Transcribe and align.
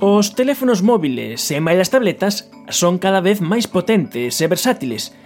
Os 0.00 0.36
teléfonos 0.36 0.84
móviles 0.84 1.40
e 1.48 1.56
máis 1.56 1.80
as 1.80 1.88
tabletas 1.88 2.52
son 2.68 3.00
cada 3.00 3.24
vez 3.24 3.40
máis 3.40 3.64
potentes 3.64 4.36
e 4.44 4.46
versátiles, 4.46 5.16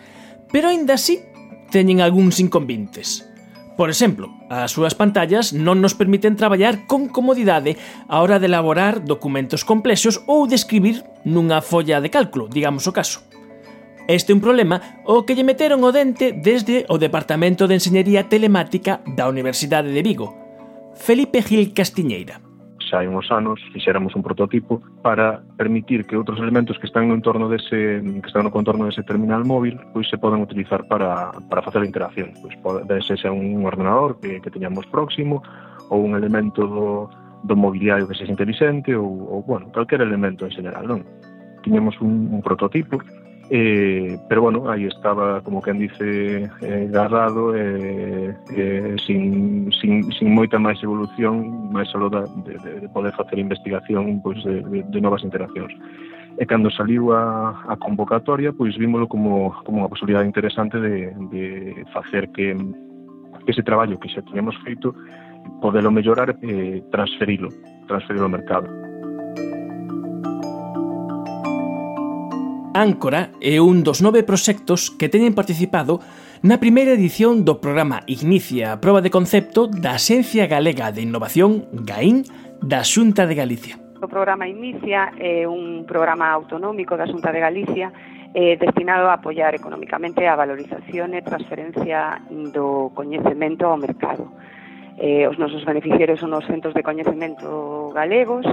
pero 0.55 0.71
aínda 0.71 0.95
así 0.95 1.27
teñen 1.75 1.99
algúns 1.99 2.39
inconvintes. 2.39 3.27
Por 3.75 3.91
exemplo, 3.91 4.31
as 4.47 4.71
súas 4.71 4.95
pantallas 4.95 5.51
non 5.51 5.83
nos 5.83 5.99
permiten 5.99 6.39
traballar 6.39 6.87
con 6.87 7.11
comodidade 7.11 7.75
a 8.07 8.23
hora 8.23 8.39
de 8.39 8.47
elaborar 8.47 9.03
documentos 9.03 9.67
complexos 9.67 10.23
ou 10.31 10.47
de 10.47 10.55
escribir 10.55 11.03
nunha 11.27 11.59
folla 11.67 11.99
de 11.99 12.15
cálculo, 12.15 12.47
digamos 12.47 12.87
o 12.87 12.95
caso. 12.95 13.27
Este 14.07 14.31
é 14.31 14.37
un 14.39 14.45
problema 14.45 15.03
o 15.03 15.27
que 15.27 15.35
lle 15.35 15.43
meteron 15.43 15.83
o 15.83 15.91
dente 15.91 16.31
desde 16.31 16.87
o 16.87 16.95
Departamento 16.95 17.67
de 17.67 17.75
Enseñería 17.75 18.31
Telemática 18.31 19.03
da 19.03 19.27
Universidade 19.27 19.91
de 19.91 20.03
Vigo. 20.07 20.31
Felipe 20.95 21.43
Gil 21.43 21.75
Castiñeira 21.75 22.50
xa 22.91 22.99
hai 22.99 23.07
uns 23.07 23.31
anos 23.31 23.63
fixéramos 23.71 24.19
un 24.19 24.23
prototipo 24.27 24.83
para 25.07 25.39
permitir 25.55 26.03
que 26.03 26.19
outros 26.19 26.43
elementos 26.43 26.75
que 26.83 26.91
están 26.91 27.07
no 27.07 27.15
entorno 27.15 27.47
dese 27.47 28.03
que 28.03 28.27
están 28.27 28.43
no 28.43 28.51
contorno 28.51 28.91
dese 28.91 29.07
terminal 29.07 29.47
móvil 29.47 29.79
pois 29.95 30.11
se 30.11 30.19
poden 30.19 30.43
utilizar 30.43 30.83
para, 30.91 31.31
para 31.47 31.63
facer 31.63 31.83
a 31.83 31.87
interacción. 31.87 32.35
Pois 32.43 32.59
pode 32.59 32.83
ser 33.07 33.31
un 33.31 33.63
ordenador 33.63 34.19
que, 34.19 34.43
que 34.43 34.51
teñamos 34.51 34.85
próximo 34.91 35.41
ou 35.95 36.03
un 36.03 36.19
elemento 36.19 36.67
do, 36.67 37.07
do 37.47 37.55
mobiliario 37.55 38.11
que 38.11 38.19
sexa 38.19 38.35
inteligente 38.35 38.91
ou, 38.99 39.07
ou 39.07 39.39
bueno, 39.47 39.71
calquer 39.71 40.03
elemento 40.03 40.43
en 40.45 40.53
general, 40.53 40.85
non? 40.91 41.07
Tiñemos 41.63 41.95
un, 42.03 42.35
un 42.35 42.43
prototipo 42.43 42.99
Eh, 43.53 44.17
pero 44.29 44.43
bueno, 44.43 44.71
aí 44.71 44.87
estaba, 44.87 45.43
como 45.43 45.61
quen 45.61 45.79
dice, 45.79 46.49
eh, 46.63 46.89
garrado, 46.89 47.57
eh, 47.57 48.33
eh, 48.57 48.97
sin 49.05 49.40
sin 50.21 50.37
moita 50.37 50.61
máis 50.61 50.77
evolución, 50.85 51.73
máis 51.73 51.89
solo 51.89 52.13
da, 52.13 52.29
de, 52.45 52.61
de, 52.61 52.73
de 52.85 52.89
poder 52.93 53.17
facer 53.17 53.41
investigación 53.41 54.21
pois, 54.21 54.37
de, 54.45 54.61
de, 54.61 54.85
de 54.85 55.01
novas 55.01 55.25
interaccións. 55.25 55.73
E 56.37 56.45
cando 56.45 56.69
saliu 56.69 57.17
a, 57.17 57.57
a 57.65 57.75
convocatoria, 57.81 58.53
pois 58.53 58.77
vímolo 58.77 59.09
como, 59.09 59.57
como 59.65 59.81
unha 59.81 59.89
posibilidade 59.89 60.29
interesante 60.29 60.77
de, 60.77 61.17
de 61.33 61.45
facer 61.97 62.29
que, 62.37 62.53
que 62.53 63.51
ese 63.51 63.65
traballo 63.65 63.97
que 63.97 64.13
xa 64.13 64.21
tiñamos 64.29 64.61
feito 64.61 64.93
podelo 65.65 65.89
mellorar 65.89 66.37
e 66.45 66.45
eh, 66.45 66.77
transferilo, 66.93 67.49
transferilo 67.89 68.29
ao 68.29 68.37
mercado. 68.37 68.69
Áncora 72.75 73.35
é 73.43 73.59
un 73.59 73.83
dos 73.83 73.99
nove 73.99 74.23
proxectos 74.23 74.95
que 74.95 75.11
teñen 75.11 75.35
participado 75.35 75.99
na 76.47 76.63
primeira 76.63 76.95
edición 76.95 77.43
do 77.43 77.59
programa 77.59 78.07
Ignicia 78.07 78.71
a 78.71 78.79
Proba 78.79 79.03
de 79.03 79.11
Concepto 79.11 79.67
da 79.67 79.99
Xencia 79.99 80.47
Galega 80.47 80.95
de 80.95 81.03
Innovación, 81.03 81.67
GAIN, 81.75 82.23
da 82.63 82.87
Xunta 82.87 83.27
de 83.27 83.35
Galicia. 83.35 83.75
O 83.99 84.07
programa 84.07 84.47
Inicia 84.47 85.11
é 85.19 85.51
un 85.51 85.83
programa 85.83 86.31
autonómico 86.31 86.95
da 86.95 87.11
Xunta 87.11 87.35
de 87.35 87.43
Galicia 87.43 87.91
eh, 88.39 88.55
destinado 88.55 89.11
a 89.11 89.19
apoiar 89.19 89.51
economicamente 89.59 90.23
a 90.31 90.39
valorización 90.39 91.19
e 91.19 91.27
transferencia 91.27 92.23
do 92.31 92.95
coñecemento 92.95 93.67
ao 93.67 93.83
mercado. 93.83 94.31
Eh, 94.95 95.27
os 95.27 95.43
nosos 95.43 95.67
beneficiarios 95.67 96.23
son 96.23 96.39
os 96.39 96.47
centros 96.47 96.71
de 96.71 96.87
coñecemento 96.87 97.91
galegos, 97.91 98.47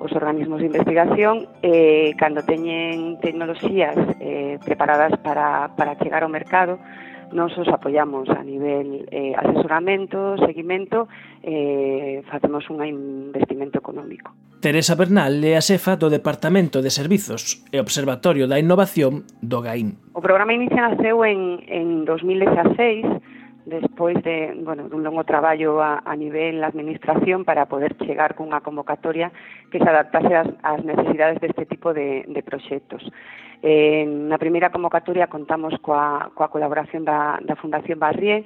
os 0.00 0.12
organismos 0.12 0.60
de 0.60 0.66
investigación 0.66 1.48
eh, 1.62 2.12
cando 2.18 2.42
teñen 2.42 3.18
tecnoloxías 3.20 3.96
eh, 4.20 4.58
preparadas 4.64 5.14
para, 5.22 5.74
para 5.76 5.96
chegar 5.96 6.22
ao 6.22 6.30
mercado 6.32 6.78
nos 7.34 7.56
os 7.58 7.66
apoiamos 7.68 8.30
a 8.30 8.42
nivel 8.46 9.10
eh, 9.10 9.34
asesoramento, 9.34 10.38
seguimento 10.38 11.08
eh, 11.42 12.22
facemos 12.30 12.70
un 12.70 12.78
investimento 12.86 13.78
económico. 13.78 14.30
Teresa 14.62 14.94
Bernal 14.94 15.42
é 15.42 15.58
a 15.58 15.62
xefa 15.64 15.98
do 15.98 16.08
Departamento 16.08 16.80
de 16.80 16.94
Servizos 16.94 17.66
e 17.74 17.82
Observatorio 17.82 18.46
da 18.46 18.62
Innovación 18.62 19.26
do 19.42 19.60
GAIN. 19.60 19.98
O 20.14 20.22
programa 20.22 20.54
inicia 20.54 20.88
naceu 20.88 21.26
en, 21.26 21.58
en 21.66 22.06
2016 22.06 23.33
despois 23.64 24.20
de, 24.22 24.52
bueno, 24.60 24.88
dun 24.88 25.02
longo 25.02 25.24
traballo 25.24 25.80
a, 25.80 26.04
a 26.04 26.14
nivel 26.16 26.60
da 26.60 26.68
administración 26.68 27.44
para 27.48 27.64
poder 27.64 27.96
chegar 28.04 28.36
cunha 28.36 28.60
convocatoria 28.60 29.32
que 29.72 29.80
se 29.80 29.88
adaptase 29.88 30.36
ás, 30.36 30.48
ás 30.60 30.84
necesidades 30.84 31.40
deste 31.40 31.64
tipo 31.64 31.96
de, 31.96 32.28
de 32.28 32.40
proxectos. 32.44 33.00
Eh, 33.64 34.04
na 34.04 34.36
primeira 34.36 34.68
convocatoria 34.68 35.32
contamos 35.32 35.72
coa, 35.80 36.28
coa 36.36 36.52
colaboración 36.52 37.08
da, 37.08 37.40
da 37.40 37.56
Fundación 37.56 37.96
Barrié, 37.96 38.44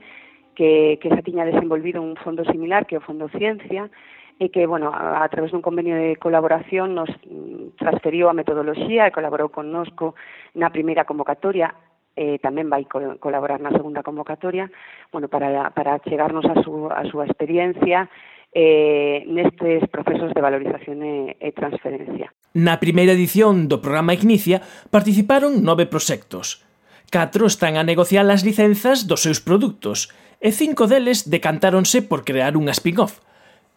que, 0.55 1.03
que 1.03 1.11
xa 1.11 1.27
tiña 1.27 1.43
desenvolvido 1.43 1.99
un 1.99 2.15
fondo 2.23 2.47
similar 2.47 2.87
que 2.87 2.95
é 2.95 3.03
o 3.03 3.07
Fondo 3.07 3.27
Ciencia, 3.34 3.91
e 4.39 4.55
que, 4.55 4.71
bueno, 4.71 4.95
a, 4.95 5.27
a 5.27 5.28
través 5.28 5.51
dun 5.51 5.67
convenio 5.67 5.99
de 5.99 6.15
colaboración 6.15 6.95
nos 6.95 7.11
mm, 7.27 7.75
transferiu 7.75 8.31
a 8.31 8.39
metodoloxía 8.39 9.11
e 9.11 9.15
colaborou 9.15 9.51
connosco 9.51 10.15
na 10.55 10.71
primeira 10.71 11.03
convocatoria 11.03 11.75
eh, 12.19 12.43
tamén 12.43 12.67
vai 12.67 12.83
co 12.91 12.99
colaborar 13.23 13.62
na 13.62 13.71
segunda 13.71 14.03
convocatoria, 14.03 14.67
bueno, 15.15 15.31
para, 15.31 15.71
para 15.71 16.03
chegarnos 16.03 16.43
a, 16.51 16.59
su, 16.67 16.91
a 16.91 17.06
súa 17.06 17.31
experiencia 17.31 18.11
eh, 18.51 19.23
nestes 19.31 19.87
procesos 19.87 20.34
de 20.34 20.43
valorización 20.43 20.99
e, 21.07 21.39
e 21.39 21.55
transferencia. 21.55 22.34
Na 22.59 22.83
primeira 22.83 23.15
edición 23.15 23.71
do 23.71 23.78
programa 23.78 24.19
Ignicia 24.19 24.59
participaron 24.91 25.62
nove 25.62 25.87
proxectos. 25.87 26.67
Catro 27.09 27.47
están 27.47 27.78
a 27.78 27.87
negociar 27.87 28.27
as 28.27 28.43
licenzas 28.43 29.07
dos 29.07 29.23
seus 29.23 29.39
produtos 29.39 30.11
e 30.43 30.51
cinco 30.51 30.91
deles 30.91 31.31
decantáronse 31.31 32.03
por 32.03 32.27
crear 32.27 32.59
unha 32.59 32.75
spin-off. 32.75 33.23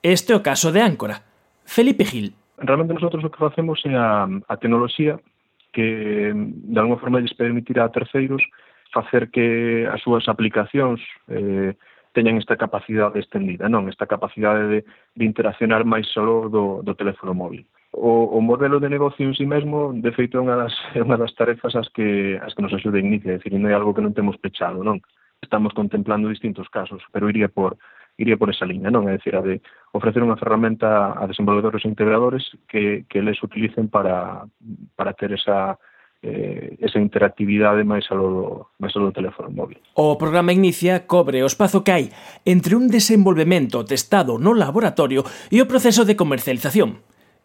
Este 0.01 0.33
é 0.33 0.39
o 0.39 0.43
caso 0.43 0.73
de 0.73 0.81
Áncora. 0.81 1.21
Felipe 1.61 2.03
Gil. 2.09 2.33
Realmente 2.57 2.97
nosotros 2.97 3.23
o 3.23 3.29
que 3.29 3.37
facemos 3.37 3.79
é 3.85 3.93
a, 3.93 4.25
a 4.25 4.55
tecnoloxía 4.57 5.21
que 5.71 6.31
de 6.35 6.79
alguma 6.79 6.99
forma 6.99 7.19
lles 7.19 7.33
permitirá 7.33 7.85
a 7.85 7.91
terceiros 7.91 8.43
facer 8.91 9.31
que 9.31 9.87
as 9.87 10.01
súas 10.03 10.27
aplicacións 10.27 10.99
eh, 11.31 11.73
teñan 12.11 12.37
esta 12.37 12.59
capacidade 12.59 13.19
extendida, 13.23 13.71
non 13.71 13.87
esta 13.87 14.03
capacidade 14.03 14.67
de, 14.67 14.79
de 15.15 15.23
interaccionar 15.23 15.87
máis 15.87 16.07
solo 16.11 16.51
do, 16.51 16.83
do 16.83 16.93
teléfono 16.95 17.31
móvil. 17.31 17.63
O, 17.91 18.35
o 18.35 18.39
modelo 18.39 18.79
de 18.79 18.91
negocio 18.91 19.23
en 19.23 19.35
sí 19.35 19.47
mesmo, 19.47 19.95
de 19.95 20.11
feito, 20.11 20.39
é 20.39 20.43
unha 20.43 20.59
das, 20.59 20.75
é 20.95 20.99
unha 20.99 21.15
das 21.15 21.31
tarefas 21.35 21.75
as 21.75 21.87
que, 21.95 22.35
as 22.43 22.51
que 22.51 22.63
nos 22.63 22.75
axuda 22.75 22.99
a 22.99 23.03
inicia, 23.03 23.35
é 23.35 23.39
dicir, 23.39 23.55
non 23.55 23.71
é 23.71 23.75
algo 23.75 23.95
que 23.95 24.03
non 24.03 24.15
temos 24.15 24.35
pechado, 24.39 24.83
non? 24.83 24.99
estamos 25.41 25.73
contemplando 25.73 26.29
distintos 26.29 26.69
casos, 26.69 27.01
pero 27.11 27.29
iría 27.29 27.49
por 27.49 27.77
iría 28.17 28.37
por 28.37 28.49
esa 28.49 28.65
liña, 28.65 28.91
non? 28.91 29.09
É 29.09 29.17
dicir, 29.17 29.33
a 29.33 29.41
de 29.41 29.63
ofrecer 29.95 30.21
unha 30.21 30.37
ferramenta 30.37 31.17
a 31.17 31.25
desenvolvedores 31.25 31.81
e 31.83 31.89
integradores 31.89 32.43
que, 32.69 33.07
que 33.09 33.23
les 33.23 33.39
utilicen 33.41 33.89
para, 33.89 34.45
para 34.93 35.15
ter 35.17 35.33
esa, 35.33 35.79
eh, 36.21 36.77
esa 36.79 36.99
interactividade 37.01 37.81
máis 37.81 38.05
alo, 38.13 38.27
do, 38.29 38.45
máis 38.77 38.93
alo 38.93 39.09
do 39.09 39.17
teléfono 39.17 39.49
móvil. 39.49 39.81
O 39.97 40.19
programa 40.21 40.53
Inicia 40.53 41.09
cobre 41.09 41.41
o 41.41 41.49
espazo 41.49 41.81
que 41.81 41.93
hai 41.95 42.05
entre 42.45 42.77
un 42.77 42.91
desenvolvemento 42.91 43.81
testado 43.87 44.37
no 44.37 44.53
laboratorio 44.53 45.25
e 45.49 45.57
o 45.63 45.69
proceso 45.69 46.05
de 46.05 46.13
comercialización. 46.13 47.01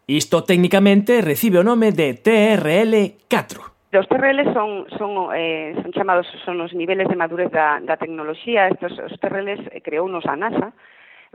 Isto 0.07 0.45
técnicamente 0.45 1.19
recibe 1.25 1.59
o 1.59 1.67
nome 1.67 1.91
de 1.91 2.15
TRL 2.15 3.17
4. 3.27 3.76
Os 3.97 4.07
TRL 4.07 4.53
son, 4.53 4.85
son, 4.97 5.33
eh, 5.33 5.73
son 5.81 5.91
chamados, 5.91 6.27
son 6.45 6.61
os 6.61 6.73
niveles 6.73 7.09
de 7.09 7.17
madurez 7.17 7.49
da, 7.49 7.81
da 7.81 7.97
tecnoloxía, 7.97 8.69
estos, 8.69 8.93
os 8.99 9.17
TRL 9.17 9.49
eh, 9.49 9.81
creou 9.81 10.05
nos 10.05 10.25
a 10.29 10.37
NASA, 10.37 10.69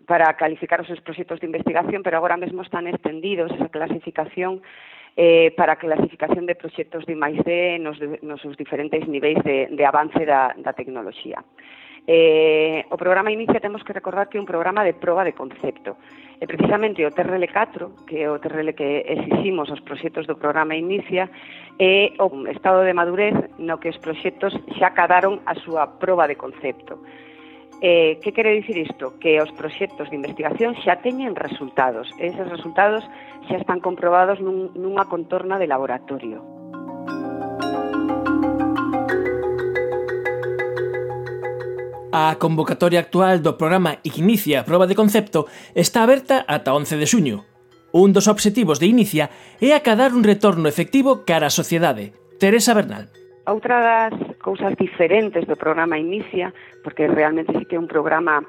para 0.07 0.33
calificar 0.39 0.81
os 0.81 0.87
seus 0.87 1.03
proxectos 1.03 1.41
de 1.41 1.51
investigación, 1.51 2.03
pero 2.03 2.17
agora 2.17 2.39
mesmo 2.39 2.63
están 2.63 2.87
extendidos 2.87 3.51
esa 3.53 3.69
clasificación 3.69 4.63
eh, 5.17 5.53
para 5.57 5.75
a 5.75 5.81
clasificación 5.83 6.47
de 6.47 6.55
proxectos 6.55 7.05
de 7.05 7.19
máis 7.19 7.37
nos, 7.83 7.99
nos 8.23 8.41
seus 8.41 8.57
diferentes 8.57 9.05
niveis 9.11 9.43
de, 9.45 9.69
de 9.69 9.85
avance 9.85 10.25
da, 10.25 10.55
da 10.57 10.73
tecnoloxía. 10.73 11.43
Eh, 12.07 12.83
o 12.91 12.97
programa 12.99 13.31
Inicia 13.31 13.63
temos 13.63 13.85
que 13.87 13.95
recordar 13.95 14.27
que 14.27 14.39
é 14.39 14.43
un 14.43 14.49
programa 14.49 14.83
de 14.83 14.95
proba 14.95 15.23
de 15.23 15.39
concepto. 15.39 15.95
E 16.43 16.47
precisamente 16.51 17.07
o 17.07 17.15
TRL4, 17.15 18.03
que 18.03 18.27
é 18.27 18.27
o 18.27 18.43
TRL 18.43 18.75
que 18.75 19.07
exiximos 19.07 19.71
aos 19.71 19.79
proxectos 19.87 20.27
do 20.27 20.35
programa 20.35 20.75
Inicia, 20.75 21.31
é 21.79 22.11
o 22.19 22.35
estado 22.51 22.83
de 22.83 22.91
madurez 22.91 23.39
no 23.63 23.79
que 23.79 23.87
os 23.87 23.99
proxectos 24.03 24.51
xa 24.75 24.91
cadaron 24.91 25.39
a 25.47 25.55
súa 25.55 26.03
proba 26.03 26.27
de 26.27 26.35
concepto. 26.35 26.99
Eh, 27.79 28.19
que 28.19 28.35
quere 28.35 28.59
dicir 28.59 28.75
isto? 28.75 29.15
Que 29.23 29.39
os 29.39 29.55
proxectos 29.55 30.11
de 30.11 30.19
investigación 30.19 30.75
xa 30.83 30.99
teñen 30.99 31.39
resultados. 31.39 32.11
E 32.19 32.27
eses 32.27 32.51
resultados 32.51 33.07
xa 33.47 33.63
están 33.63 33.79
comprobados 33.79 34.43
nun, 34.43 34.75
nunha 34.75 35.07
contorna 35.07 35.63
de 35.63 35.71
laboratorio. 35.71 36.62
A 42.15 42.37
convocatoria 42.37 43.01
actual 43.01 43.41
do 43.41 43.57
programa 43.57 43.97
Ignicia 44.05 44.61
a 44.61 44.67
Proba 44.69 44.85
de 44.85 44.93
Concepto 44.93 45.49
está 45.73 46.05
aberta 46.05 46.45
ata 46.45 46.77
11 46.77 47.01
de 47.01 47.09
xuño. 47.09 47.49
Un 47.89 48.13
dos 48.13 48.29
obxectivos 48.29 48.77
de 48.77 48.93
Inicia 48.93 49.33
é 49.65 49.73
acadar 49.73 50.13
un 50.13 50.21
retorno 50.21 50.69
efectivo 50.69 51.25
cara 51.25 51.49
á 51.49 51.57
sociedade. 51.57 52.13
Teresa 52.37 52.77
Bernal. 52.77 53.09
Outra 53.49 53.81
das 53.81 54.13
cousas 54.45 54.77
diferentes 54.77 55.49
do 55.49 55.57
programa 55.57 55.97
Inicia, 55.97 56.53
porque 56.85 57.09
realmente 57.09 57.57
sí 57.57 57.65
que 57.65 57.81
é 57.81 57.83
un 57.83 57.89
programa 57.89 58.45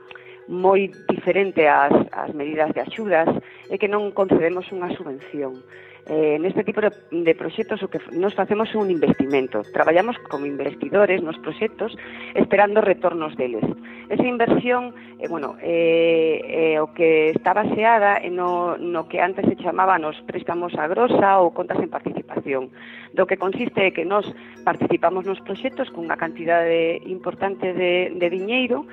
moi 0.51 0.91
diferente 1.07 1.63
ás, 1.63 1.95
ás 2.11 2.35
medidas 2.35 2.75
de 2.75 2.83
axudas, 2.83 3.31
é 3.71 3.79
que 3.79 3.87
non 3.87 4.11
concedemos 4.11 4.67
unha 4.75 4.91
subvención 4.91 5.63
eh, 6.05 6.37
neste 6.39 6.63
tipo 6.63 6.81
de, 6.81 6.91
de 7.11 7.33
proxectos 7.35 7.81
o 7.83 7.87
que 7.87 7.99
nos 8.11 8.35
facemos 8.35 8.73
un 8.75 8.91
investimento. 8.91 9.63
Traballamos 9.71 10.19
como 10.27 10.45
investidores 10.45 11.23
nos 11.23 11.39
proxectos 11.39 11.95
esperando 12.35 12.81
retornos 12.81 13.35
deles. 13.37 13.63
Esa 14.09 14.27
inversión, 14.27 14.93
eh, 15.19 15.27
bueno, 15.29 15.55
eh, 15.61 16.75
eh, 16.75 16.79
o 16.79 16.93
que 16.93 17.31
está 17.31 17.53
baseada 17.53 18.19
no, 18.29 18.77
no 18.77 19.07
que 19.07 19.21
antes 19.21 19.45
se 19.47 19.55
chamaba 19.55 19.97
nos 19.97 20.19
préstamos 20.27 20.75
a 20.75 20.87
grosa 20.87 21.39
ou 21.39 21.55
contas 21.55 21.79
en 21.79 21.87
participación. 21.87 22.69
Do 23.15 23.23
que 23.23 23.39
consiste 23.39 23.87
é 23.87 23.95
que 23.95 24.03
nos 24.03 24.27
participamos 24.67 25.23
nos 25.23 25.39
proxectos 25.39 25.87
cunha 25.89 26.19
cantidade 26.19 26.99
importante 27.07 27.71
de, 27.71 28.11
de 28.11 28.27
diñeiro 28.27 28.83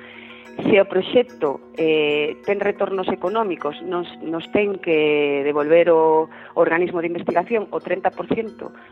se 0.57 0.81
o 0.81 0.85
proxecto 0.85 1.59
eh, 1.77 2.35
ten 2.43 2.59
retornos 2.59 3.07
económicos, 3.07 3.79
nos, 3.83 4.07
nos 4.21 4.45
ten 4.51 4.79
que 4.79 5.41
devolver 5.47 5.89
o, 5.89 6.27
o 6.27 6.59
organismo 6.59 6.99
de 6.99 7.07
investigación 7.07 7.67
o 7.71 7.79
30% 7.79 8.11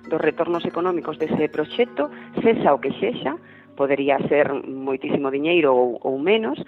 dos 0.08 0.22
retornos 0.22 0.64
económicos 0.66 1.20
dese 1.20 1.52
proxecto, 1.52 2.08
sexa 2.42 2.74
o 2.74 2.82
que 2.82 2.96
sexa, 2.98 3.36
podería 3.80 4.20
ser 4.28 4.52
moitísimo 4.68 5.32
diñeiro 5.32 5.72
ou, 5.72 5.96
ou 6.04 6.20
menos, 6.20 6.60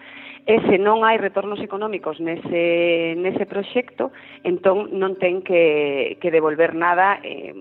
e 0.47 0.57
se 0.65 0.79
non 0.79 1.03
hai 1.03 1.19
retornos 1.19 1.59
económicos 1.59 2.17
nese, 2.23 3.13
nese 3.19 3.43
proxecto, 3.45 4.15
entón 4.47 4.89
non 4.95 5.19
ten 5.19 5.43
que, 5.43 6.17
que 6.23 6.33
devolver 6.33 6.73
nada, 6.73 7.19
eh, 7.21 7.51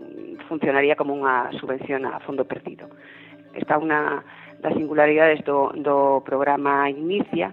funcionaría 0.47 0.95
como 0.95 1.13
unha 1.13 1.51
subvención 1.59 2.07
a 2.07 2.23
fondo 2.23 2.47
perdido. 2.47 2.89
Está 3.53 3.77
unha, 3.77 4.23
das 4.63 4.75
singularidades 4.75 5.45
do, 5.45 5.73
do 5.75 6.23
programa 6.25 6.89
Inicia, 6.89 7.53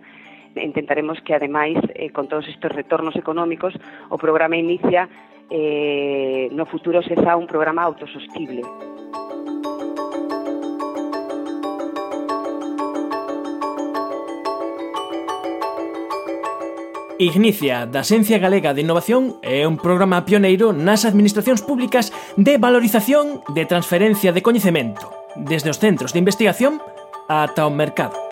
intentaremos 0.55 1.21
que 1.21 1.33
ademais 1.33 1.77
eh, 1.95 2.09
con 2.09 2.27
todos 2.27 2.47
estes 2.47 2.71
retornos 2.71 3.15
económicos 3.15 3.73
o 4.09 4.17
programa 4.17 4.57
Inicia 4.57 5.09
eh, 5.49 6.49
no 6.51 6.65
futuro 6.65 7.01
se 7.01 7.15
xa 7.15 7.37
un 7.37 7.47
programa 7.47 7.83
autosostible. 7.83 8.61
Ignicia, 17.17 17.89
da 17.89 18.05
Xencia 18.05 18.37
Galega 18.37 18.77
de 18.77 18.85
Innovación, 18.85 19.41
é 19.41 19.65
un 19.65 19.81
programa 19.81 20.21
pioneiro 20.21 20.69
nas 20.69 21.01
administracións 21.01 21.65
públicas 21.65 22.13
de 22.37 22.61
valorización 22.61 23.41
de 23.57 23.65
transferencia 23.65 24.29
de 24.29 24.45
coñecemento, 24.45 25.09
desde 25.33 25.73
os 25.73 25.81
centros 25.81 26.13
de 26.13 26.21
investigación 26.21 26.77
a 27.27 27.67
un 27.67 27.75
mercado. 27.75 28.26